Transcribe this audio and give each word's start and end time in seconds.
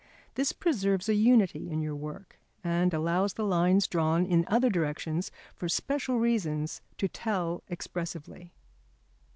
This 0.33 0.51
preserves 0.51 1.07
a 1.09 1.13
unity 1.13 1.69
in 1.69 1.79
your 1.79 1.95
work, 1.95 2.39
and 2.63 2.91
allows 2.91 3.33
the 3.33 3.45
lines 3.45 3.85
drawn 3.85 4.25
in 4.25 4.45
other 4.47 4.67
directions 4.71 5.29
for 5.53 5.69
special 5.69 6.17
reasons 6.17 6.81
to 6.97 7.07
tell 7.07 7.61
expressively. 7.67 8.51